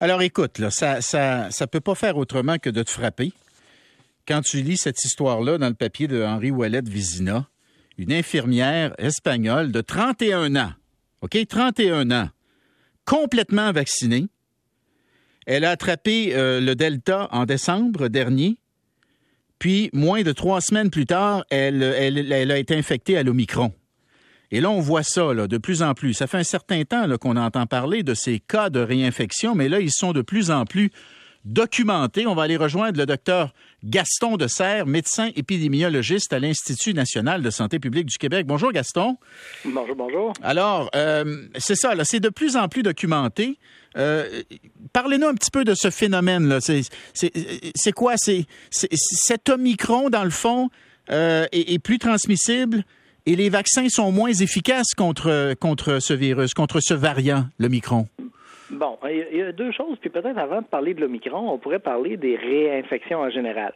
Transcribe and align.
Alors 0.00 0.22
écoute, 0.22 0.58
là, 0.58 0.70
ça 0.70 1.00
ça 1.00 1.50
ça 1.50 1.66
peut 1.66 1.80
pas 1.80 1.94
faire 1.94 2.16
autrement 2.16 2.58
que 2.58 2.70
de 2.70 2.82
te 2.82 2.90
frapper 2.90 3.32
quand 4.28 4.42
tu 4.42 4.60
lis 4.60 4.76
cette 4.76 5.02
histoire-là 5.02 5.56
dans 5.56 5.68
le 5.68 5.74
papier 5.74 6.06
de 6.06 6.22
Henri 6.22 6.50
Ouellet 6.50 6.82
Vizina, 6.82 7.48
une 7.96 8.12
infirmière 8.12 8.94
espagnole 8.98 9.72
de 9.72 9.80
31 9.80 10.54
ans, 10.56 10.72
OK, 11.22 11.38
31 11.48 12.10
ans, 12.10 12.28
complètement 13.06 13.72
vaccinée. 13.72 14.28
Elle 15.46 15.64
a 15.64 15.70
attrapé 15.70 16.36
euh, 16.36 16.60
le 16.60 16.74
Delta 16.76 17.28
en 17.32 17.46
décembre 17.46 18.08
dernier, 18.08 18.58
puis 19.58 19.88
moins 19.94 20.22
de 20.22 20.32
trois 20.32 20.60
semaines 20.60 20.90
plus 20.90 21.06
tard, 21.06 21.44
elle, 21.48 21.82
elle, 21.82 22.30
elle 22.30 22.50
a 22.50 22.58
été 22.58 22.76
infectée 22.76 23.16
à 23.16 23.22
l'Omicron. 23.22 23.72
Et 24.50 24.60
là, 24.60 24.70
on 24.70 24.80
voit 24.80 25.02
ça 25.02 25.34
là, 25.34 25.46
de 25.46 25.58
plus 25.58 25.82
en 25.82 25.94
plus. 25.94 26.14
Ça 26.14 26.26
fait 26.26 26.38
un 26.38 26.44
certain 26.44 26.84
temps 26.84 27.06
qu'on 27.18 27.36
entend 27.36 27.66
parler 27.66 28.02
de 28.02 28.14
ces 28.14 28.40
cas 28.40 28.70
de 28.70 28.80
réinfection, 28.80 29.54
mais 29.54 29.68
là, 29.68 29.80
ils 29.80 29.92
sont 29.92 30.12
de 30.12 30.22
plus 30.22 30.50
en 30.50 30.64
plus 30.64 30.90
documentés. 31.44 32.26
On 32.26 32.34
va 32.34 32.42
aller 32.44 32.56
rejoindre 32.56 32.98
le 32.98 33.06
docteur 33.06 33.52
Gaston 33.84 34.36
de 34.36 34.46
Serre, 34.46 34.86
médecin 34.86 35.30
épidémiologiste 35.36 36.32
à 36.32 36.38
l'Institut 36.38 36.94
national 36.94 37.42
de 37.42 37.50
santé 37.50 37.78
publique 37.78 38.06
du 38.06 38.18
Québec. 38.18 38.46
Bonjour 38.46 38.72
Gaston. 38.72 39.16
Bonjour, 39.64 39.96
bonjour. 39.96 40.32
Alors, 40.42 40.90
euh, 40.94 41.46
c'est 41.58 41.76
ça, 41.76 41.94
là, 41.94 42.04
c'est 42.04 42.20
de 42.20 42.28
plus 42.28 42.56
en 42.56 42.68
plus 42.68 42.82
documenté. 42.82 43.58
Euh, 43.96 44.42
Parlez-nous 44.92 45.26
un 45.26 45.34
petit 45.34 45.50
peu 45.50 45.64
de 45.64 45.74
ce 45.74 45.90
phénomène-là. 45.90 46.60
C'est 46.60 47.92
quoi? 47.92 48.14
C'est 48.16 48.46
cet 48.70 49.48
Omicron, 49.48 50.10
dans 50.10 50.24
le 50.24 50.30
fond, 50.30 50.70
euh, 51.10 51.46
est, 51.52 51.72
est 51.72 51.78
plus 51.78 51.98
transmissible? 51.98 52.84
Et 53.26 53.36
les 53.36 53.50
vaccins 53.50 53.88
sont 53.88 54.12
moins 54.12 54.32
efficaces 54.32 54.94
contre, 54.96 55.54
contre 55.60 56.00
ce 56.00 56.14
virus, 56.14 56.54
contre 56.54 56.80
ce 56.80 56.94
variant, 56.94 57.44
le 57.58 57.68
micron? 57.68 58.06
Bon, 58.70 58.98
il 59.04 59.38
y 59.38 59.42
a 59.42 59.52
deux 59.52 59.72
choses. 59.72 59.96
Puis 60.00 60.10
peut-être 60.10 60.38
avant 60.38 60.60
de 60.60 60.66
parler 60.66 60.92
de 60.94 61.00
l'Omicron, 61.00 61.50
on 61.50 61.58
pourrait 61.58 61.78
parler 61.78 62.16
des 62.16 62.36
réinfections 62.36 63.20
en 63.20 63.30
général. 63.30 63.72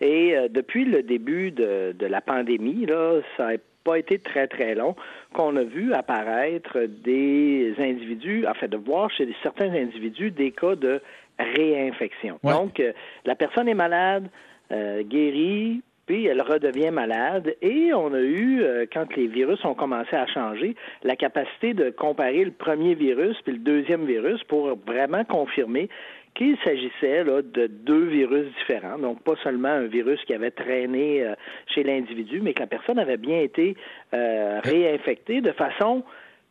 Et 0.00 0.36
euh, 0.36 0.48
depuis 0.48 0.84
le 0.84 1.02
début 1.02 1.50
de, 1.50 1.94
de 1.98 2.06
la 2.06 2.20
pandémie, 2.20 2.86
là, 2.86 3.20
ça 3.36 3.52
n'a 3.52 3.58
pas 3.84 3.98
été 3.98 4.18
très, 4.18 4.46
très 4.46 4.74
long 4.74 4.94
qu'on 5.32 5.56
a 5.56 5.64
vu 5.64 5.92
apparaître 5.94 6.78
des 7.04 7.74
individus, 7.78 8.46
en 8.46 8.54
fait, 8.54 8.68
de 8.68 8.76
voir 8.76 9.10
chez 9.10 9.28
certains 9.42 9.72
individus 9.72 10.30
des 10.30 10.52
cas 10.52 10.76
de 10.76 11.00
réinfection. 11.38 12.38
Donc, 12.42 12.80
euh, 12.80 12.92
la 13.24 13.34
personne 13.34 13.68
est 13.68 13.74
malade, 13.74 14.28
euh, 14.72 15.02
guérie, 15.02 15.82
puis 16.06 16.26
elle 16.26 16.40
redevient 16.40 16.90
malade. 16.90 17.54
Et 17.62 17.92
on 17.92 18.14
a 18.14 18.20
eu, 18.20 18.62
euh, 18.62 18.86
quand 18.90 19.14
les 19.16 19.26
virus 19.26 19.64
ont 19.64 19.74
commencé 19.74 20.14
à 20.14 20.26
changer, 20.26 20.76
la 21.02 21.16
capacité 21.16 21.74
de 21.74 21.90
comparer 21.90 22.44
le 22.44 22.52
premier 22.52 22.94
virus 22.94 23.36
puis 23.42 23.52
le 23.52 23.58
deuxième 23.58 24.06
virus 24.06 24.42
pour 24.44 24.76
vraiment 24.86 25.24
confirmer 25.24 25.88
qu'il 26.36 26.56
s'agissait 26.64 27.24
là, 27.24 27.42
de 27.42 27.66
deux 27.66 28.04
virus 28.04 28.46
différents, 28.58 28.98
donc 28.98 29.22
pas 29.22 29.34
seulement 29.42 29.68
un 29.68 29.86
virus 29.86 30.22
qui 30.26 30.34
avait 30.34 30.50
traîné 30.50 31.24
euh, 31.24 31.34
chez 31.74 31.82
l'individu, 31.82 32.40
mais 32.42 32.52
que 32.52 32.60
la 32.60 32.66
personne 32.66 32.98
avait 32.98 33.16
bien 33.16 33.40
été 33.40 33.74
euh, 34.14 34.60
réinfectée 34.62 35.40
de 35.40 35.52
façon 35.52 36.04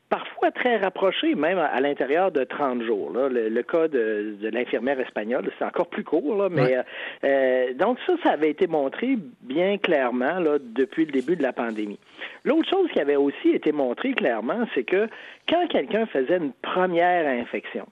parfois 0.09 0.51
très 0.51 0.77
rapproché, 0.77 1.35
même 1.35 1.57
à, 1.57 1.79
l'intérieur 1.79 2.31
de 2.31 2.43
30 2.43 2.83
jours. 2.83 3.11
Le, 3.13 3.61
cas 3.61 3.87
de, 3.87 4.35
l'infirmière 4.41 4.99
espagnole, 4.99 5.51
c'est 5.57 5.65
encore 5.65 5.87
plus 5.87 6.03
court, 6.03 6.35
là, 6.35 6.49
mais 6.49 6.77
euh, 6.77 6.83
euh, 7.23 7.73
donc 7.73 7.97
ça, 8.05 8.13
ça 8.23 8.31
avait 8.31 8.51
été 8.51 8.67
montré 8.67 9.17
bien 9.41 9.77
clairement 9.77 10.39
là, 10.39 10.57
depuis 10.59 11.05
le 11.05 11.11
début 11.11 11.35
de 11.35 11.43
la 11.43 11.53
pandémie. 11.53 11.99
L'autre 12.43 12.69
chose 12.69 12.89
qui 12.91 12.99
avait 12.99 13.15
aussi 13.15 13.49
été 13.49 13.71
montrée 13.71 14.13
clairement, 14.13 14.65
c'est 14.73 14.83
que 14.83 15.07
quand 15.49 15.67
quelqu'un 15.67 16.05
faisait 16.05 16.37
une 16.37 16.53
première 16.53 17.27
infection, 17.27 17.87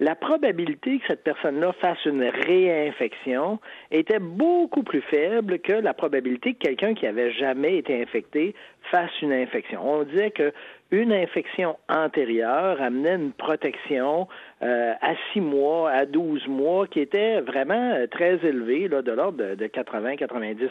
la 0.00 0.14
probabilité 0.14 0.98
que 0.98 1.04
cette 1.08 1.22
personne-là 1.22 1.72
fasse 1.74 2.02
une 2.06 2.24
réinfection 2.24 3.60
était 3.90 4.18
beaucoup 4.18 4.82
plus 4.82 5.02
faible 5.02 5.58
que 5.58 5.74
la 5.74 5.92
probabilité 5.92 6.54
que 6.54 6.58
quelqu'un 6.58 6.94
qui 6.94 7.06
avait 7.06 7.30
jamais 7.32 7.76
été 7.76 8.00
infecté 8.00 8.54
fasse 8.90 9.10
une 9.20 9.32
infection. 9.32 9.80
On 9.86 10.02
disait 10.04 10.30
que 10.30 10.52
une 10.90 11.12
infection 11.12 11.76
antérieure 11.88 12.80
amenait 12.80 13.14
une 13.14 13.32
protection 13.32 14.26
euh, 14.62 14.94
à 15.02 15.12
six 15.32 15.40
mois, 15.40 15.90
à 15.90 16.06
12 16.06 16.48
mois, 16.48 16.86
qui 16.86 17.00
était 17.00 17.42
vraiment 17.42 17.92
euh, 17.92 18.06
très 18.06 18.44
élevée, 18.44 18.88
là, 18.88 19.02
de 19.02 19.12
l'ordre 19.12 19.54
de 19.54 19.66
80-90% 19.66 20.68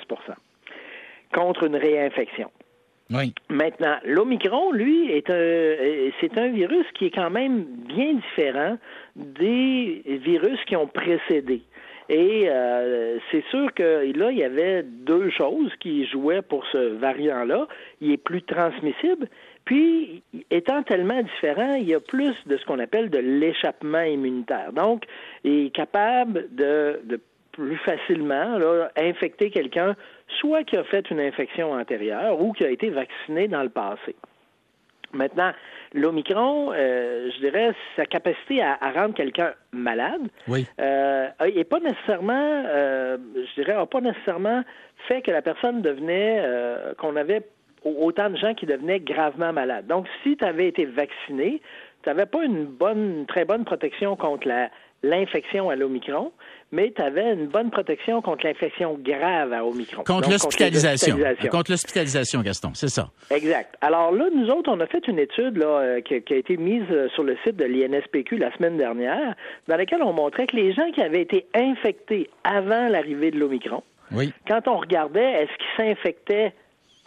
contre 1.32 1.64
une 1.64 1.76
réinfection. 1.76 2.50
Maintenant, 3.50 3.97
l'Omicron, 4.06 4.72
lui, 4.72 5.12
est 5.12 5.30
un, 5.30 6.12
c'est 6.22 6.38
un 6.38 6.50
virus 6.50 6.86
qui 6.94 7.08
est 7.08 7.16
quand 7.16 7.31
même 7.31 7.64
bien 7.64 8.14
différent 8.14 8.78
des 9.16 10.03
virus 10.06 10.59
qui 10.66 10.75
ont 10.75 10.88
précédé. 10.88 11.62
Et 12.08 12.50
euh, 12.50 13.20
c'est 13.31 13.44
sûr 13.52 13.72
que 13.74 14.12
là, 14.18 14.31
il 14.31 14.38
y 14.38 14.44
avait 14.44 14.84
deux 14.84 15.30
choses 15.30 15.72
qui 15.80 16.08
jouaient 16.08 16.42
pour 16.42 16.66
ce 16.72 16.96
variant-là. 16.96 17.68
Il 18.02 18.12
est 18.12 18.18
plus 18.18 18.42
transmissible, 18.42 19.28
puis, 19.70 20.24
étant 20.50 20.81
tellement 20.81 21.22
différent, 21.22 21.76
il 21.76 21.88
y 21.88 21.94
a 21.94 22.00
plus 22.00 22.34
de 22.47 22.58
ce 22.58 22.66
qu'on 22.66 22.80
appelle 22.80 23.12
de 23.12 23.20
l'échappement 23.20 24.02
immunitaire. 24.02 24.74
Donc, 24.74 25.03
il 25.44 25.68
est 25.68 25.70
capable 25.70 26.47
de, 26.56 27.00
de 27.03 27.20
plus 27.59 27.78
facilement 27.78 28.58
là, 28.58 28.90
infecter 28.97 29.52
quelqu'un, 29.52 29.96
soit 30.40 30.64
qui 30.64 30.78
a 30.78 30.84
fait 30.86 31.09
une 31.12 31.20
infection 31.20 31.74
antérieure 31.74 32.42
ou 32.42 32.53
qui 32.53 32.64
a 32.64 32.70
été 32.70 32.90
vacciné 32.90 33.47
dans 33.47 33.64
le 33.64 33.70
passé. 33.70 34.16
Maintenant, 35.12 35.52
l'Omicron, 35.94 36.72
euh, 36.72 37.30
je 37.34 37.40
dirais, 37.40 37.74
sa 37.96 38.06
capacité 38.06 38.62
à, 38.62 38.78
rendre 38.96 39.16
quelqu'un 39.16 39.53
malade, 39.72 40.22
oui. 40.47 40.68
euh, 40.80 41.28
est 41.42 41.64
pas 41.64 41.80
nécessairement, 41.80 42.64
euh, 42.68 43.18
je 43.36 43.62
dirais, 43.62 43.76
n'a 43.76 43.86
pas 43.88 44.02
nécessairement 44.02 44.62
fait 45.08 45.22
que 45.22 45.31
la 45.31 45.41
personne 45.41 45.81
devenait, 45.81 46.44
qu'on 47.00 47.16
avait 47.16 47.41
autant 47.84 48.30
de 48.30 48.38
gens 48.38 48.53
qui 48.53 48.68
devenaient 48.68 49.00
gravement 49.00 49.52
malades. 49.52 49.88
Donc, 49.88 50.06
si 50.22 50.38
tu 50.38 50.46
avais 50.46 50.68
été 50.68 50.86
vacciné, 50.86 51.62
tu 52.03 52.09
n'avais 52.09 52.28
pas 52.28 52.44
une 52.44 52.66
bonne, 52.66 53.26
très 53.28 53.46
bonne 53.46 53.66
protection 53.66 54.16
contre 54.16 54.47
la, 54.47 54.70
l'infection 55.04 55.70
à 55.70 55.76
l'Omicron, 55.76 56.32
mais 56.72 56.92
tu 56.96 57.02
avais 57.02 57.34
une 57.34 57.48
bonne 57.48 57.72
protection 57.72 58.22
contre 58.22 58.46
l'infection 58.46 59.00
grave 59.02 59.54
à 59.54 59.66
Omicron. 59.66 60.04
Contre 60.04 60.30
l'hospitalisation. 60.30 61.18
Contre 61.50 61.72
l'hospitalisation, 61.72 62.42
Gaston, 62.42 62.72
c'est 62.74 62.90
ça. 62.90 63.09
Exact. 63.32 63.76
Alors 63.82 64.12
là, 64.12 64.26
nous 64.36 64.50
autres, 64.50 64.72
on 64.72 64.80
a 64.80 64.88
fait 64.88 65.08
une 65.08 65.20
étude 65.20 65.58
là, 65.58 65.66
euh, 65.66 66.02
qui, 66.02 66.14
a 66.14 66.36
été 66.36 66.58
mise 66.58 66.84
euh, 66.92 67.08
sur 67.09 67.24
le 67.24 67.38
site 67.44 67.56
de 67.56 67.66
l'INSPQ 67.66 68.38
la 68.38 68.56
semaine 68.56 68.78
dernière, 68.78 69.36
dans 69.68 69.78
laquelle 69.78 70.04
on 70.04 70.14
montrait 70.14 70.48
que 70.48 70.56
les 70.56 70.74
gens 70.74 70.92
qui 70.92 71.02
avaient 71.02 71.22
été 71.22 71.48
infectés 71.56 72.30
avant 72.44 72.88
l'arrivée 72.88 73.32
de 73.32 73.40
l'Omicron, 73.40 73.84
oui. 74.12 74.32
quand 74.48 74.68
on 74.68 74.78
regardait 74.78 75.44
est-ce 75.44 75.58
qu'ils 75.58 75.86
s'infectaient 75.96 76.54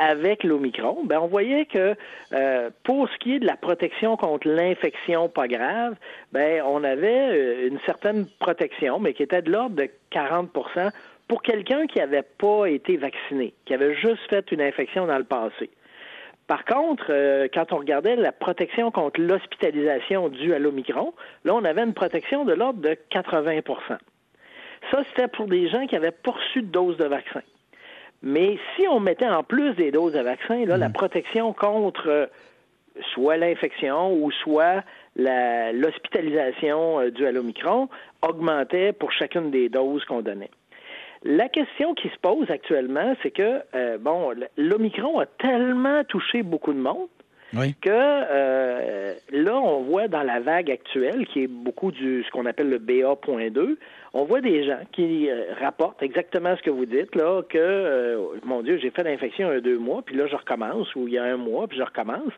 avec 0.02 0.42
l'Omicron, 0.42 1.04
ben 1.04 1.20
on 1.20 1.28
voyait 1.28 1.64
que 1.64 1.94
euh, 2.32 2.70
pour 2.82 3.08
ce 3.08 3.16
qui 3.18 3.36
est 3.36 3.38
de 3.38 3.46
la 3.46 3.56
protection 3.56 4.16
contre 4.16 4.48
l'infection 4.48 5.28
pas 5.28 5.46
grave, 5.46 5.94
ben 6.32 6.60
on 6.66 6.82
avait 6.82 7.30
euh, 7.30 7.68
une 7.68 7.78
certaine 7.86 8.26
protection, 8.40 8.98
mais 8.98 9.14
qui 9.14 9.22
était 9.22 9.42
de 9.42 9.52
l'ordre 9.52 9.76
de 9.76 9.88
40% 10.10 10.90
pour 11.28 11.42
quelqu'un 11.42 11.86
qui 11.86 11.98
n'avait 11.98 12.24
pas 12.24 12.66
été 12.66 12.96
vacciné, 12.96 13.54
qui 13.64 13.74
avait 13.74 13.94
juste 13.94 14.28
fait 14.28 14.50
une 14.50 14.60
infection 14.60 15.06
dans 15.06 15.18
le 15.18 15.24
passé. 15.24 15.70
Par 16.48 16.64
contre, 16.64 17.06
euh, 17.10 17.46
quand 17.54 17.72
on 17.72 17.76
regardait 17.76 18.16
la 18.16 18.32
protection 18.32 18.90
contre 18.90 19.20
l'hospitalisation 19.20 20.30
due 20.30 20.52
à 20.52 20.58
l'Omicron, 20.58 21.14
là, 21.44 21.54
on 21.54 21.64
avait 21.64 21.84
une 21.84 21.94
protection 21.94 22.44
de 22.44 22.54
l'ordre 22.54 22.80
de 22.80 22.96
80% 23.12 23.62
Ça, 24.90 25.02
c'était 25.10 25.28
pour 25.28 25.46
des 25.46 25.68
gens 25.68 25.86
qui 25.86 25.94
avaient 25.94 26.10
poursu 26.10 26.62
de 26.62 26.66
doses 26.66 26.96
de 26.96 27.04
vaccin. 27.04 27.42
Mais 28.22 28.58
si 28.76 28.86
on 28.88 29.00
mettait 29.00 29.28
en 29.28 29.42
plus 29.42 29.74
des 29.74 29.90
doses 29.90 30.12
de 30.12 30.20
vaccin, 30.20 30.64
là, 30.64 30.76
la 30.76 30.88
mm. 30.88 30.92
protection 30.92 31.52
contre 31.52 32.08
euh, 32.08 32.26
soit 33.12 33.36
l'infection 33.36 34.14
ou 34.14 34.30
soit 34.30 34.84
l'hospitalisation 35.16 37.00
euh, 37.00 37.10
due 37.10 37.26
à 37.26 37.32
l'Omicron 37.32 37.88
augmentait 38.22 38.92
pour 38.92 39.12
chacune 39.12 39.50
des 39.50 39.68
doses 39.68 40.04
qu'on 40.04 40.22
donnait. 40.22 40.50
La 41.24 41.48
question 41.48 41.94
qui 41.94 42.08
se 42.08 42.18
pose 42.20 42.50
actuellement, 42.50 43.14
c'est 43.22 43.30
que 43.30 43.62
euh, 43.74 43.98
bon, 43.98 44.32
l'Omicron 44.56 45.20
a 45.20 45.26
tellement 45.26 46.02
touché 46.04 46.42
beaucoup 46.42 46.72
de 46.72 46.80
monde 46.80 47.08
que 47.52 47.90
euh, 47.90 49.14
là, 49.30 49.56
on 49.58 49.82
voit 49.82 50.08
dans 50.08 50.22
la 50.22 50.40
vague 50.40 50.70
actuelle, 50.70 51.26
qui 51.26 51.42
est 51.42 51.48
beaucoup 51.48 51.92
du 51.92 52.24
ce 52.24 52.30
qu'on 52.30 52.46
appelle 52.46 52.70
le 52.70 52.78
BA.2, 52.78 53.76
on 54.14 54.24
voit 54.24 54.40
des 54.40 54.64
gens 54.64 54.80
qui 54.92 55.30
euh, 55.30 55.54
rapportent 55.60 56.02
exactement 56.02 56.54
ce 56.56 56.62
que 56.62 56.70
vous 56.70 56.84
dites, 56.84 57.14
là, 57.14 57.42
que 57.48 57.58
euh, 57.58 58.18
mon 58.44 58.62
Dieu, 58.62 58.78
j'ai 58.78 58.90
fait 58.90 59.04
l'infection 59.04 59.50
il 59.50 59.54
y 59.54 59.56
a 59.58 59.60
deux 59.60 59.78
mois, 59.78 60.02
puis 60.02 60.16
là, 60.16 60.26
je 60.26 60.36
recommence, 60.36 60.94
ou 60.94 61.08
il 61.08 61.14
y 61.14 61.18
a 61.18 61.24
un 61.24 61.36
mois, 61.36 61.66
puis 61.66 61.78
je 61.78 61.82
recommence. 61.82 62.32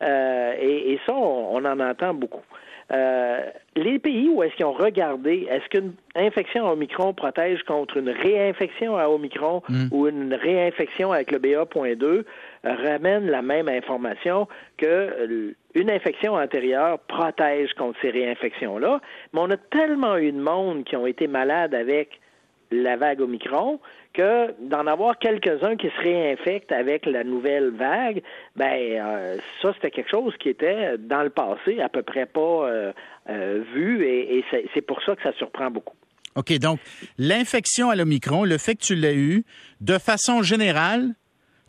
et, 0.00 0.98
ça, 1.06 1.14
on, 1.14 1.64
en 1.64 1.80
entend 1.80 2.14
beaucoup. 2.14 2.44
euh, 2.92 3.40
les 3.74 3.98
pays 3.98 4.28
où 4.28 4.42
est-ce 4.44 4.54
qu'ils 4.54 4.66
ont 4.66 4.72
regardé, 4.72 5.48
est-ce 5.50 5.68
qu'une 5.68 5.94
infection 6.14 6.68
à 6.68 6.72
Omicron 6.72 7.12
protège 7.12 7.62
contre 7.64 7.96
une 7.96 8.10
réinfection 8.10 8.96
à 8.96 9.08
Omicron 9.08 9.62
mm. 9.68 9.88
ou 9.90 10.06
une 10.06 10.32
réinfection 10.32 11.10
avec 11.12 11.32
le 11.32 11.38
BA.2, 11.38 12.24
ramènent 12.62 13.28
la 13.28 13.42
même 13.42 13.68
information 13.68 14.46
que 14.76 15.54
une 15.76 15.90
infection 15.90 16.34
antérieure 16.34 16.98
protège 17.00 17.72
contre 17.74 17.98
ces 18.00 18.10
réinfections-là. 18.10 19.00
Mais 19.32 19.40
on 19.40 19.50
a 19.50 19.58
tellement 19.58 20.16
eu 20.16 20.32
de 20.32 20.40
monde 20.40 20.84
qui 20.84 20.96
ont 20.96 21.06
été 21.06 21.26
malades 21.26 21.74
avec 21.74 22.18
la 22.70 22.96
vague 22.96 23.20
Omicron 23.20 23.78
que 24.14 24.54
d'en 24.60 24.86
avoir 24.86 25.18
quelques-uns 25.18 25.76
qui 25.76 25.88
se 25.88 26.02
réinfectent 26.02 26.72
avec 26.72 27.04
la 27.04 27.22
nouvelle 27.22 27.70
vague, 27.70 28.22
ben 28.56 28.72
euh, 28.72 29.36
ça 29.60 29.72
c'était 29.74 29.90
quelque 29.90 30.10
chose 30.10 30.34
qui 30.40 30.48
était 30.48 30.96
dans 30.98 31.22
le 31.22 31.30
passé 31.30 31.80
à 31.80 31.90
peu 31.90 32.02
près 32.02 32.24
pas 32.24 32.40
euh, 32.40 32.92
euh, 33.28 33.62
vu 33.74 34.04
et, 34.04 34.38
et 34.38 34.44
c'est 34.74 34.80
pour 34.80 35.02
ça 35.02 35.14
que 35.14 35.22
ça 35.22 35.32
surprend 35.34 35.70
beaucoup. 35.70 35.94
OK, 36.34 36.58
donc 36.58 36.80
l'infection 37.18 37.90
à 37.90 37.96
l'Omicron, 37.96 38.44
le 38.44 38.58
fait 38.58 38.74
que 38.74 38.82
tu 38.82 38.94
l'as 38.94 39.14
eu, 39.14 39.44
de 39.80 39.98
façon 39.98 40.42
générale, 40.42 41.14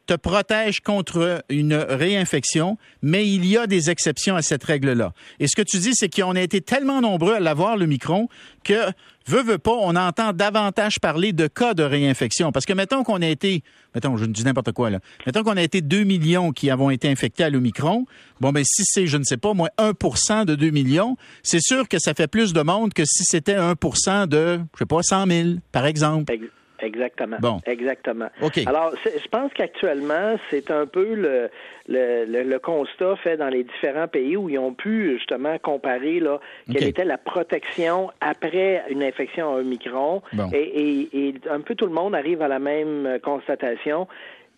te 0.07 0.13
protège 0.13 0.79
contre 0.79 1.43
une 1.49 1.75
réinfection, 1.75 2.77
mais 3.01 3.27
il 3.27 3.45
y 3.45 3.57
a 3.57 3.67
des 3.67 3.89
exceptions 3.89 4.35
à 4.35 4.41
cette 4.41 4.63
règle-là. 4.63 5.13
Et 5.39 5.47
ce 5.47 5.55
que 5.55 5.61
tu 5.61 5.77
dis, 5.77 5.91
c'est 5.93 6.09
qu'on 6.09 6.35
a 6.35 6.41
été 6.41 6.61
tellement 6.61 7.01
nombreux 7.01 7.33
à 7.33 7.39
l'avoir, 7.39 7.77
le 7.77 7.85
micron, 7.85 8.29
que, 8.63 8.87
veut, 9.27 9.43
veut 9.43 9.57
pas, 9.57 9.73
on 9.73 9.95
entend 9.95 10.31
davantage 10.33 10.99
parler 10.99 11.33
de 11.33 11.47
cas 11.47 11.73
de 11.73 11.83
réinfection. 11.83 12.51
Parce 12.51 12.65
que 12.65 12.73
mettons 12.73 13.03
qu'on 13.03 13.21
a 13.21 13.27
été, 13.27 13.63
mettons, 13.93 14.15
je 14.17 14.25
dis 14.25 14.43
n'importe 14.43 14.71
quoi, 14.71 14.89
là, 14.89 14.99
mettons 15.25 15.43
qu'on 15.43 15.57
a 15.57 15.61
été 15.61 15.81
2 15.81 16.03
millions 16.03 16.51
qui 16.51 16.69
avons 16.69 16.89
été 16.89 17.09
infectés 17.09 17.43
à 17.43 17.49
l'Omicron, 17.49 18.05
bon, 18.39 18.51
ben, 18.51 18.63
si 18.65 18.83
c'est, 18.85 19.07
je 19.07 19.17
ne 19.17 19.23
sais 19.23 19.37
pas, 19.37 19.53
moins 19.53 19.69
1% 19.77 20.45
de 20.45 20.55
2 20.55 20.69
millions, 20.69 21.17
c'est 21.43 21.61
sûr 21.61 21.87
que 21.89 21.99
ça 21.99 22.13
fait 22.13 22.27
plus 22.27 22.53
de 22.53 22.61
monde 22.61 22.93
que 22.93 23.03
si 23.05 23.23
c'était 23.25 23.57
1% 23.57 24.27
de, 24.27 24.59
je 24.73 24.79
sais 24.79 24.85
pas, 24.85 25.03
100 25.03 25.27
000, 25.27 25.49
par 25.71 25.85
exemple. 25.85 26.33
Exactement. 26.79 27.37
Bon. 27.39 27.59
Exactement. 27.65 28.27
Alors, 28.65 28.93
je 29.03 29.27
pense 29.29 29.51
qu'actuellement, 29.53 30.37
c'est 30.49 30.71
un 30.71 30.85
peu 30.85 31.13
le, 31.13 31.49
le, 31.87 32.43
le, 32.43 32.59
constat 32.59 33.15
fait 33.17 33.37
dans 33.37 33.49
les 33.49 33.63
différents 33.63 34.07
pays 34.07 34.37
où 34.37 34.49
ils 34.49 34.59
ont 34.59 34.73
pu 34.73 35.17
justement 35.17 35.57
comparer 35.59 36.19
là, 36.19 36.39
quelle 36.71 36.87
était 36.87 37.05
la 37.05 37.17
protection 37.17 38.11
après 38.21 38.83
une 38.89 39.03
infection 39.03 39.55
à 39.55 39.59
Omicron. 39.59 40.21
Et, 40.53 40.57
et, 40.57 41.27
et 41.27 41.33
un 41.49 41.61
peu 41.61 41.75
tout 41.75 41.85
le 41.85 41.93
monde 41.93 42.15
arrive 42.15 42.41
à 42.41 42.47
la 42.47 42.59
même 42.59 43.19
constatation. 43.23 44.07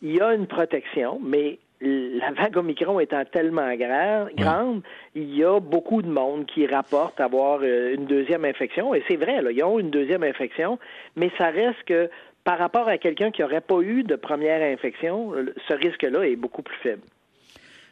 Il 0.02 0.16
y 0.16 0.22
a 0.22 0.34
une 0.34 0.48
protection, 0.48 1.20
mais 1.24 1.60
la 1.82 2.32
vague 2.32 2.58
Omicron 2.58 3.00
étant 3.00 3.24
tellement 3.26 3.74
grande, 3.76 4.82
il 5.16 5.36
y 5.36 5.44
a 5.44 5.60
beaucoup 5.60 6.02
de 6.02 6.10
monde 6.10 6.46
qui 6.46 6.68
rapporte 6.68 7.20
avoir 7.22 7.60
euh, 7.64 7.96
une 7.96 8.06
deuxième 8.06 8.44
infection. 8.44 8.94
Et 8.94 9.04
c'est 9.08 9.16
vrai, 9.16 9.42
là, 9.42 9.52
ils 9.52 9.64
ont 9.64 9.80
une 9.80 9.90
deuxième 9.90 10.24
infection, 10.24 10.78
mais 11.16 11.32
ça 11.38 11.50
reste 11.50 11.84
que 11.86 12.10
par 12.44 12.58
rapport 12.58 12.88
à 12.88 12.98
quelqu'un 12.98 13.32
qui 13.32 13.42
n'aurait 13.42 13.62
pas 13.62 13.80
eu 13.82 14.04
de 14.04 14.16
première 14.16 14.62
infection, 14.62 15.34
ce 15.68 15.74
risque-là 15.74 16.24
est 16.24 16.36
beaucoup 16.36 16.64
plus 16.64 16.78
faible. 16.82 17.02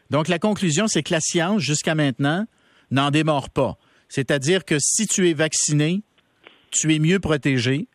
Donc 0.10 0.28
la 0.28 0.40
conclusion, 0.40 0.88
c'est 0.88 1.04
que 1.04 1.14
la 1.14 1.20
science, 1.20 1.62
jusqu'à 1.62 1.96
maintenant, 1.96 2.46
n'en 2.92 3.12
démord 3.12 3.50
pas. 3.50 3.78
C'est-à-dire 4.10 4.64
que 4.66 4.78
si 4.80 5.06
tu 5.06 5.30
es 5.30 5.34
vacciné, 5.34 6.02
tu 6.72 6.94
es 6.96 7.00
mieux 7.00 7.20
protégé, 7.20 7.88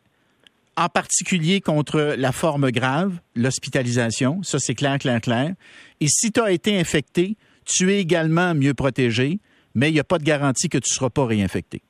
en 0.75 0.89
particulier 0.89 1.61
contre 1.61 2.15
la 2.17 2.31
forme 2.31 2.71
grave, 2.71 3.19
l'hospitalisation. 3.35 4.41
Ça, 4.43 4.59
c'est 4.59 4.75
clair, 4.75 4.97
clair, 4.97 5.21
clair. 5.21 5.53
Et 5.99 6.07
si 6.07 6.31
tu 6.31 6.41
as 6.41 6.51
été 6.51 6.79
infecté, 6.79 7.37
tu 7.65 7.93
es 7.93 7.99
également 7.99 8.53
mieux 8.55 8.73
protégé, 8.73 9.39
mais 9.75 9.89
il 9.89 9.93
n'y 9.93 9.99
a 9.99 10.03
pas 10.03 10.17
de 10.17 10.23
garantie 10.23 10.69
que 10.69 10.77
tu 10.77 10.89
ne 10.91 10.95
seras 10.95 11.09
pas 11.09 11.25
réinfecté. 11.25 11.81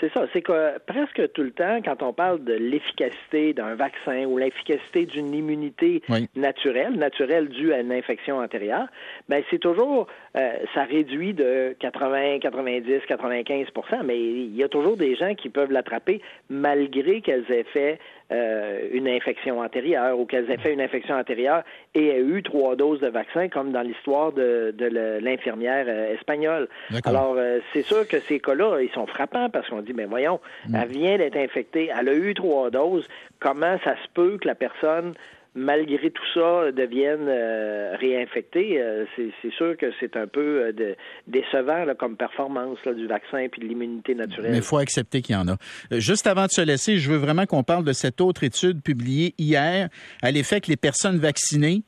C'est 0.00 0.12
ça, 0.12 0.26
c'est 0.32 0.42
que 0.42 0.78
presque 0.86 1.32
tout 1.32 1.42
le 1.42 1.52
temps, 1.52 1.80
quand 1.82 2.02
on 2.02 2.12
parle 2.12 2.44
de 2.44 2.52
l'efficacité 2.52 3.54
d'un 3.54 3.74
vaccin 3.74 4.24
ou 4.26 4.36
l'efficacité 4.36 5.06
d'une 5.06 5.34
immunité 5.34 6.02
naturelle, 6.34 6.92
naturelle 6.94 7.48
due 7.48 7.72
à 7.72 7.80
une 7.80 7.92
infection 7.92 8.38
antérieure, 8.38 8.88
ben 9.28 9.42
c'est 9.50 9.58
toujours, 9.58 10.06
euh, 10.36 10.52
ça 10.74 10.84
réduit 10.84 11.32
de 11.32 11.74
80, 11.78 12.40
90, 12.40 13.00
95% 13.08 14.02
mais 14.04 14.18
il 14.18 14.54
y 14.54 14.62
a 14.62 14.68
toujours 14.68 14.96
des 14.96 15.14
gens 15.14 15.34
qui 15.34 15.48
peuvent 15.48 15.72
l'attraper 15.72 16.20
malgré 16.50 17.22
qu'elles 17.22 17.50
aient 17.50 17.64
fait 17.64 17.98
euh, 18.32 18.80
une 18.92 19.06
infection 19.06 19.60
antérieure 19.60 20.18
ou 20.18 20.26
qu'elles 20.26 20.50
aient 20.50 20.56
fait 20.56 20.72
une 20.72 20.80
infection 20.80 21.14
antérieure 21.14 21.62
et 21.94 22.08
aient 22.08 22.20
eu 22.20 22.42
trois 22.42 22.74
doses 22.74 22.98
de 22.98 23.06
vaccin, 23.06 23.48
comme 23.48 23.70
dans 23.70 23.82
l'histoire 23.82 24.32
de, 24.32 24.74
de 24.76 24.86
l'infirmière 25.22 25.86
euh, 25.88 26.12
espagnole. 26.12 26.68
Alors, 27.04 27.36
euh, 27.38 27.60
c'est 27.72 27.82
sûr 27.82 28.08
que 28.08 28.18
ces 28.18 28.40
cas-là, 28.40 28.80
ils 28.80 28.90
sont 28.90 29.06
frappants 29.06 29.48
parce 29.48 29.68
qu'on 29.68 29.80
dit, 29.86 29.94
mais 29.94 30.04
voyons, 30.04 30.40
mm. 30.68 30.74
elle 30.74 30.88
vient 30.88 31.18
d'être 31.18 31.36
infectée, 31.36 31.90
elle 31.98 32.08
a 32.08 32.14
eu 32.14 32.34
trois 32.34 32.70
doses, 32.70 33.08
comment 33.40 33.78
ça 33.84 33.94
se 33.94 34.08
peut 34.14 34.38
que 34.40 34.46
la 34.46 34.54
personne 34.54 35.14
malgré 35.56 36.10
tout 36.10 36.22
ça, 36.34 36.70
deviennent 36.70 37.28
euh, 37.28 37.96
réinfectés, 37.98 38.80
euh, 38.80 39.06
c'est 39.16 39.52
sûr 39.52 39.76
que 39.76 39.86
c'est 39.98 40.16
un 40.16 40.26
peu 40.26 40.70
euh, 40.78 40.94
décevant 41.26 41.86
comme 41.98 42.16
performance 42.16 42.78
du 42.94 43.06
vaccin 43.06 43.46
puis 43.50 43.62
de 43.62 43.66
l'immunité 43.66 44.14
naturelle. 44.14 44.50
Mais 44.50 44.58
il 44.58 44.62
faut 44.62 44.76
accepter 44.76 45.22
qu'il 45.22 45.34
y 45.34 45.38
en 45.38 45.48
a. 45.48 45.56
Juste 45.92 46.26
avant 46.26 46.44
de 46.44 46.50
se 46.50 46.60
laisser, 46.60 46.98
je 46.98 47.10
veux 47.10 47.16
vraiment 47.16 47.46
qu'on 47.46 47.62
parle 47.64 47.84
de 47.84 47.94
cette 47.94 48.20
autre 48.20 48.44
étude 48.44 48.82
publiée 48.82 49.34
hier 49.38 49.88
à 50.22 50.30
l'effet 50.30 50.60
que 50.60 50.68
les 50.68 50.76
personnes 50.76 51.18
vaccinées 51.18 51.82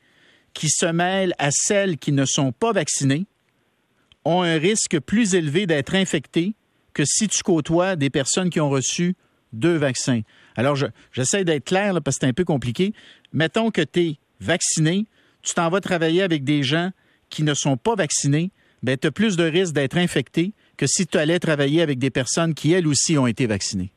qui 0.53 0.67
se 0.67 0.87
mêlent 0.87 1.35
à 1.37 1.51
celles 1.51 1.97
qui 1.97 2.11
ne 2.11 2.25
sont 2.25 2.51
pas 2.51 2.71
vaccinées 2.71 3.27
ont 4.25 4.41
un 4.41 4.57
risque 4.57 4.99
plus 4.99 5.35
élevé 5.35 5.67
d'être 5.67 5.93
infectées 5.93 6.55
que 6.99 7.05
si 7.05 7.29
tu 7.29 7.43
côtoies 7.43 7.95
des 7.95 8.09
personnes 8.09 8.49
qui 8.49 8.59
ont 8.59 8.69
reçu 8.69 9.15
deux 9.53 9.77
vaccins. 9.77 10.19
Alors, 10.57 10.75
j'essaie 11.13 11.45
d'être 11.45 11.63
clair 11.63 11.93
parce 12.03 12.17
que 12.17 12.25
c'est 12.25 12.29
un 12.29 12.33
peu 12.33 12.43
compliqué. 12.43 12.91
Mettons 13.31 13.71
que 13.71 13.79
tu 13.81 13.99
es 14.01 14.15
vacciné, 14.41 15.05
tu 15.41 15.53
t'en 15.53 15.69
vas 15.69 15.79
travailler 15.79 16.23
avec 16.23 16.43
des 16.43 16.61
gens 16.61 16.89
qui 17.29 17.43
ne 17.43 17.53
sont 17.53 17.77
pas 17.77 17.95
vaccinés, 17.95 18.51
ben, 18.83 18.97
tu 18.97 19.07
as 19.07 19.11
plus 19.11 19.37
de 19.37 19.45
risques 19.45 19.73
d'être 19.73 19.95
infecté 19.95 20.51
que 20.75 20.87
si 20.87 21.07
tu 21.07 21.17
allais 21.17 21.39
travailler 21.39 21.81
avec 21.81 21.99
des 21.99 22.09
personnes 22.09 22.53
qui, 22.53 22.73
elles 22.73 22.87
aussi, 22.87 23.17
ont 23.17 23.27
été 23.27 23.47
vaccinées. 23.47 23.91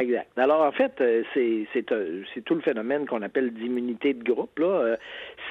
Exact. 0.00 0.36
Alors, 0.36 0.62
en 0.62 0.72
fait, 0.72 0.94
euh, 1.00 1.22
euh, 1.36 2.22
c'est 2.34 2.44
tout 2.44 2.56
le 2.56 2.60
phénomène 2.60 3.06
qu'on 3.06 3.22
appelle 3.22 3.54
d'immunité 3.54 4.14
de 4.14 4.24
groupe. 4.24 4.58
Euh, 4.58 4.96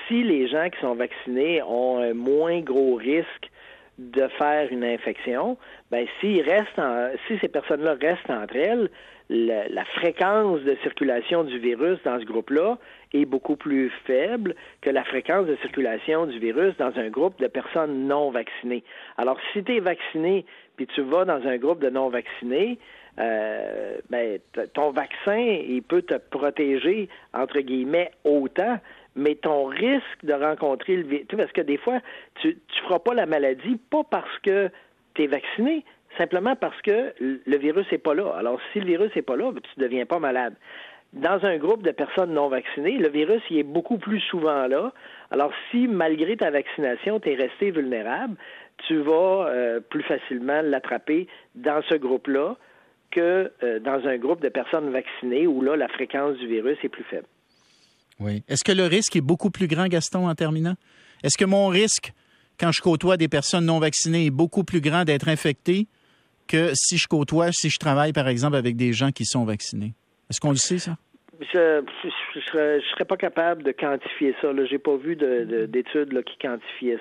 si 0.10 0.24
les 0.24 0.50
gens 0.50 0.70
qui 0.70 0.80
sont 0.82 0.96
vaccinés 0.96 1.64
ont 1.64 2.00
un 2.00 2.14
moins 2.14 2.60
gros 2.60 2.96
risque 2.96 3.50
de 3.98 4.28
faire 4.38 4.72
une 4.72 4.84
infection, 4.84 5.58
ben 5.92 6.06
restent 6.22 6.82
si 7.28 7.38
ces 7.40 7.48
personnes-là 7.48 7.96
restent 8.00 8.30
entre 8.30 8.56
elles, 8.56 8.90
la, 9.30 9.86
fréquence 9.86 10.62
de 10.62 10.76
circulation 10.84 11.44
du 11.44 11.58
virus 11.58 11.98
dans 12.04 12.20
ce 12.20 12.26
groupe-là 12.26 12.78
est 13.14 13.26
beaucoup 13.26 13.56
plus 13.56 13.90
faible 14.06 14.56
que 14.82 14.90
la 14.90 15.04
fréquence 15.04 15.48
de 15.48 15.56
circulation 15.58 16.28
du 16.28 16.38
virus 16.38 16.76
dans 16.78 16.96
un 16.98 17.10
groupe 17.10 17.40
de 17.40 17.48
personnes 17.48 18.08
non 18.08 18.30
vaccinées. 18.30 18.84
Alors, 19.18 19.38
si 19.54 19.64
tu 19.64 19.78
es 19.78 19.80
vacciné 19.80 20.46
puis 20.76 20.88
tu 20.88 21.02
vas 21.02 21.26
dans 21.26 21.48
un 21.48 21.58
groupe 21.58 21.80
de 21.80 21.90
non 21.90 22.10
vaccinés, 22.10 22.78
euh, 23.20 23.98
ben, 24.10 24.40
ton 24.74 24.92
vaccin, 24.92 25.38
il 25.38 25.82
peut 25.84 26.02
te 26.02 26.16
protéger, 26.16 27.10
entre 27.34 27.60
guillemets, 27.60 28.12
autant, 28.24 28.80
mais 29.16 29.36
ton 29.36 29.66
risque 29.66 30.24
de 30.24 30.34
rencontrer 30.34 30.98
le 30.98 31.04
virus, 31.04 31.28
parce 31.38 31.52
que 31.52 31.62
des 31.62 31.78
fois, 31.78 32.00
tu 32.42 32.50
ne 32.50 32.84
feras 32.84 33.00
pas 33.00 33.14
la 33.14 33.26
maladie, 33.26 33.80
pas 33.90 34.04
parce 34.04 34.40
que 34.40 34.70
tu 35.14 35.24
es 35.24 35.28
vacciné, 35.28 35.86
simplement 36.18 36.56
parce 36.56 36.80
que 36.82 37.14
le 37.20 37.58
virus 37.58 37.90
n'est 37.92 37.98
pas 37.98 38.14
là. 38.14 38.34
Alors, 38.38 38.60
si 38.74 38.80
le 38.80 38.86
virus 38.86 39.16
n'est 39.16 39.22
pas 39.22 39.38
là, 39.38 39.52
ben, 39.52 39.62
tu 39.62 39.80
ne 39.80 39.86
deviens 39.86 40.06
pas 40.06 40.20
malade. 40.20 40.56
Dans 41.14 41.46
un 41.46 41.58
groupe 41.58 41.82
de 41.82 41.92
personnes 41.92 42.34
non 42.34 42.50
vaccinées, 42.50 42.98
le 42.98 43.08
virus 43.08 43.42
il 43.50 43.60
est 43.60 43.64
beaucoup 43.64 43.98
plus 43.98 44.20
souvent 44.20 44.68
là. 44.68 44.92
Alors, 45.32 45.54
si 45.72 45.88
malgré 45.88 46.36
ta 46.36 46.52
vaccination, 46.52 47.22
tu 47.22 47.32
es 47.32 47.36
resté 47.36 47.72
vulnérable, 47.72 48.36
tu 48.88 48.98
vas 48.98 49.48
euh, 49.48 49.80
plus 49.80 50.04
facilement 50.04 50.62
l'attraper 50.62 51.28
dans 51.56 51.82
ce 51.84 51.96
groupe-là 51.96 52.58
que 53.12 53.52
euh, 53.64 53.80
dans 53.80 54.06
un 54.08 54.18
groupe 54.18 54.42
de 54.42 54.50
personnes 54.50 54.92
vaccinées 54.92 55.48
où 55.48 55.62
là, 55.62 55.76
la 55.76 55.88
fréquence 55.88 56.38
du 56.38 56.48
virus 56.48 56.78
est 56.84 56.90
plus 56.90 57.04
faible. 57.04 57.28
Oui. 58.20 58.44
Est-ce 58.48 58.64
que 58.64 58.72
le 58.72 58.86
risque 58.86 59.16
est 59.16 59.22
beaucoup 59.22 59.50
plus 59.50 59.68
grand, 59.68 59.88
Gaston, 59.88 60.28
en 60.28 60.36
terminant? 60.36 60.76
Est-ce 61.24 61.38
que 61.38 61.46
mon 61.46 61.68
risque, 61.68 62.14
quand 62.60 62.72
je 62.72 62.82
côtoie 62.82 63.18
des 63.18 63.28
personnes 63.28 63.66
non 63.66 63.80
vaccinées, 63.80 64.28
est 64.28 64.32
beaucoup 64.32 64.64
plus 64.64 64.82
grand 64.82 65.04
d'être 65.04 65.28
infecté 65.28 65.88
que 66.48 66.72
si 66.76 66.98
je 66.98 67.08
côtoie, 67.08 67.52
si 67.52 67.70
je 67.70 67.78
travaille, 67.78 68.14
par 68.14 68.28
exemple, 68.28 68.56
avec 68.56 68.76
des 68.76 68.94
gens 68.94 69.12
qui 69.12 69.26
sont 69.26 69.44
vaccinés? 69.44 69.94
Est-ce 70.30 70.40
qu'on 70.40 70.52
le 70.52 70.58
sait, 70.58 70.80
ça? 70.80 70.98
Je 71.54 71.82
ne 71.82 72.82
serais, 72.82 73.06
pas 73.06 73.18
capable 73.18 73.64
de 73.64 73.72
quantifier 73.72 74.36
ça. 74.42 74.50
Je 74.54 74.72
n'ai 74.72 74.78
pas 74.78 74.96
vu 74.96 75.16
d'études 75.16 76.24
qui 76.24 76.38
quantifiaient 76.38 77.00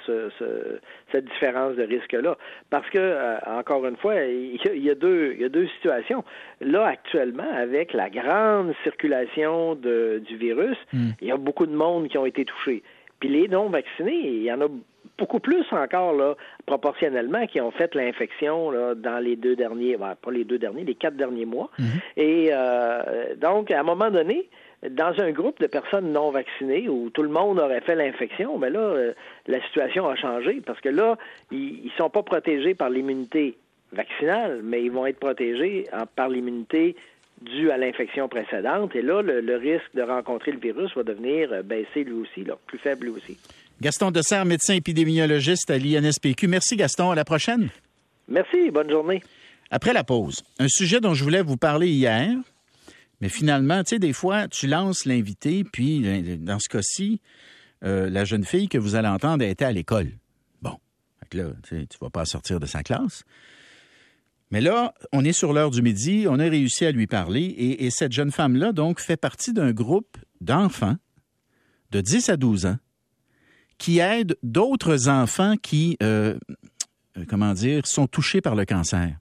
cette 1.12 1.24
différence 1.24 1.76
de 1.76 1.82
risque-là. 1.84 2.36
Parce 2.70 2.88
que, 2.90 2.98
euh, 2.98 3.38
encore 3.46 3.86
une 3.86 3.96
fois, 3.96 4.16
il 4.16 4.56
y, 4.56 4.90
a, 4.90 4.94
deux, 4.94 5.34
y 5.34 5.44
a 5.44 5.48
deux 5.48 5.68
situations. 5.68 6.24
Là, 6.60 6.86
actuellement, 6.86 7.50
avec 7.54 7.92
la 7.92 8.10
grande 8.10 8.74
circulation 8.82 9.74
du 9.74 10.36
virus, 10.36 10.78
hmm. 10.92 11.10
il 11.20 11.28
y 11.28 11.32
a 11.32 11.36
beaucoup 11.36 11.66
de 11.66 11.74
monde 11.74 12.08
qui 12.08 12.18
ont 12.18 12.26
été 12.26 12.44
touchés. 12.44 12.82
Puis 13.20 13.28
les 13.28 13.48
non 13.48 13.68
vaccinés, 13.68 14.20
il 14.20 14.42
y 14.42 14.52
en 14.52 14.60
a 14.60 14.68
beaucoup 15.18 15.40
plus 15.40 15.64
encore, 15.72 16.12
là, 16.12 16.34
proportionnellement, 16.66 17.46
qui 17.46 17.60
ont 17.60 17.70
fait 17.70 17.94
l'infection 17.94 18.72
dans 18.96 19.18
les 19.22 19.36
deux 19.36 19.56
derniers, 19.56 19.96
ben, 19.96 20.14
pas 20.20 20.30
les 20.30 20.44
deux 20.44 20.58
derniers, 20.58 20.84
les 20.84 20.94
quatre 20.94 21.16
derniers 21.16 21.46
mois. 21.46 21.70
Mhm. 21.78 21.86
Et 22.16 22.48
euh, 22.52 23.34
donc, 23.36 23.70
à 23.70 23.80
un 23.80 23.84
moment 23.84 24.10
donné, 24.10 24.48
dans 24.88 25.18
un 25.20 25.30
groupe 25.30 25.60
de 25.60 25.66
personnes 25.66 26.12
non 26.12 26.30
vaccinées 26.30 26.88
où 26.88 27.10
tout 27.10 27.22
le 27.22 27.28
monde 27.28 27.58
aurait 27.58 27.80
fait 27.80 27.94
l'infection, 27.94 28.58
mais 28.58 28.70
ben 28.70 28.80
là, 28.80 28.80
euh, 28.80 29.12
la 29.46 29.60
situation 29.62 30.08
a 30.08 30.16
changé 30.16 30.60
parce 30.64 30.80
que 30.80 30.90
là, 30.90 31.16
ils 31.50 31.84
ne 31.84 31.90
sont 31.96 32.10
pas 32.10 32.22
protégés 32.22 32.74
par 32.74 32.90
l'immunité 32.90 33.56
vaccinale, 33.92 34.60
mais 34.62 34.82
ils 34.82 34.90
vont 34.90 35.06
être 35.06 35.20
protégés 35.20 35.86
par 36.16 36.28
l'immunité 36.28 36.96
due 37.40 37.70
à 37.70 37.76
l'infection 37.76 38.28
précédente. 38.28 38.94
Et 38.96 39.02
là, 39.02 39.22
le, 39.22 39.56
risque 39.56 39.94
de 39.94 40.02
rencontrer 40.02 40.52
le 40.52 40.58
virus 40.58 40.94
va 40.94 41.02
devenir 41.02 41.52
euh, 41.52 41.62
baissé 41.62 42.04
lui 42.04 42.14
aussi, 42.14 42.44
là, 42.44 42.56
plus 42.66 42.78
faible 42.78 43.06
lui 43.06 43.12
aussi. 43.12 43.38
Gaston 43.80 44.10
Dessert, 44.10 44.44
médecin 44.44 44.74
épidémiologiste 44.74 45.70
à 45.70 45.78
l'INSPQ. 45.78 46.46
Merci 46.46 46.76
Gaston, 46.76 47.10
à 47.10 47.14
la 47.14 47.24
prochaine. 47.24 47.70
Merci, 48.28 48.70
bonne 48.70 48.88
journée. 48.88 49.22
Après 49.70 49.92
la 49.92 50.04
pause, 50.04 50.42
un 50.58 50.68
sujet 50.68 51.00
dont 51.00 51.14
je 51.14 51.24
voulais 51.24 51.42
vous 51.42 51.56
parler 51.56 51.88
hier, 51.88 52.30
mais 53.20 53.28
finalement, 53.28 53.82
tu 53.82 53.90
sais, 53.90 53.98
des 53.98 54.12
fois, 54.12 54.48
tu 54.48 54.66
lances 54.66 55.04
l'invité, 55.04 55.64
puis 55.64 56.38
dans 56.38 56.58
ce 56.58 56.68
cas-ci, 56.68 57.20
euh, 57.84 58.08
la 58.08 58.24
jeune 58.24 58.44
fille 58.44 58.68
que 58.68 58.78
vous 58.78 58.94
allez 58.94 59.08
entendre 59.08 59.44
était 59.44 59.64
à 59.64 59.72
l'école. 59.72 60.12
Bon, 60.62 60.78
là, 61.32 61.44
tu 61.66 61.74
ne 61.74 61.86
vas 62.00 62.10
pas 62.10 62.24
sortir 62.24 62.60
de 62.60 62.66
sa 62.66 62.82
classe. 62.82 63.24
Mais 64.50 64.60
là, 64.60 64.94
on 65.12 65.24
est 65.24 65.32
sur 65.32 65.52
l'heure 65.52 65.70
du 65.70 65.82
midi, 65.82 66.26
on 66.28 66.38
a 66.38 66.44
réussi 66.44 66.86
à 66.86 66.92
lui 66.92 67.06
parler, 67.06 67.42
et, 67.58 67.90
cette 67.90 68.12
jeune 68.12 68.30
femme-là, 68.30 68.72
donc, 68.72 69.00
fait 69.00 69.16
partie 69.16 69.52
d'un 69.52 69.72
groupe 69.72 70.16
d'enfants 70.40 70.96
de 71.90 72.00
10 72.00 72.28
à 72.28 72.36
12 72.36 72.66
ans 72.66 72.76
qui 73.78 73.98
aident 73.98 74.36
d'autres 74.42 75.08
enfants 75.08 75.54
qui, 75.60 75.96
euh, 76.02 76.36
comment 77.28 77.52
dire, 77.52 77.86
sont 77.86 78.06
touchés 78.06 78.40
par 78.40 78.54
le 78.54 78.64
cancer. 78.64 79.16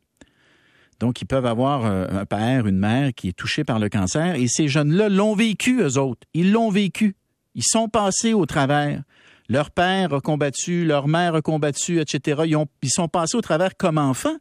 Donc, 0.99 1.21
ils 1.21 1.25
peuvent 1.25 1.45
avoir 1.45 1.85
euh, 1.85 2.07
un 2.11 2.25
père, 2.25 2.65
une 2.67 2.77
mère 2.77 3.13
qui 3.13 3.27
est 3.27 3.33
touché 3.33 3.63
par 3.63 3.79
le 3.79 3.89
cancer, 3.89 4.35
et 4.35 4.47
ces 4.47 4.67
jeunes-là 4.67 5.09
l'ont 5.09 5.35
vécu, 5.35 5.81
eux 5.81 5.97
autres. 5.97 6.25
Ils 6.33 6.51
l'ont 6.51 6.69
vécu. 6.69 7.15
Ils 7.55 7.63
sont 7.65 7.89
passés 7.89 8.33
au 8.33 8.45
travers. 8.45 9.03
Leur 9.49 9.71
père 9.71 10.13
a 10.13 10.21
combattu, 10.21 10.85
leur 10.85 11.07
mère 11.07 11.35
a 11.35 11.41
combattu, 11.41 11.99
etc. 11.99 12.43
Ils, 12.45 12.55
ont, 12.55 12.67
ils 12.81 12.89
sont 12.89 13.09
passés 13.09 13.35
au 13.35 13.41
travers 13.41 13.75
comme 13.75 13.97
enfants. 13.97 14.37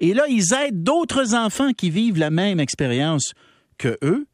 Et 0.00 0.12
là, 0.12 0.24
ils 0.28 0.52
aident 0.52 0.82
d'autres 0.82 1.34
enfants 1.34 1.72
qui 1.72 1.88
vivent 1.88 2.18
la 2.18 2.30
même 2.30 2.60
expérience 2.60 3.32
que 3.78 3.96
eux. 4.02 4.26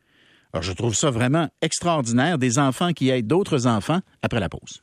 Alors, 0.53 0.63
je 0.63 0.73
trouve 0.73 0.95
ça 0.95 1.11
vraiment 1.11 1.49
extraordinaire, 1.63 2.39
des 2.39 2.59
enfants 2.59 2.93
qui 2.93 3.11
aident 3.11 3.27
d'autres 3.29 3.67
enfants 3.67 4.01
après 4.23 4.41
la 4.41 4.49
pause. 4.49 4.83